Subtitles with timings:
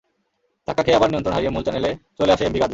[0.67, 2.69] ধাক্কা খেয়ে আবার নিয়ন্ত্রণ হারিয়ে মূল চ্যানেলে চলে আসে এমভি গাজী।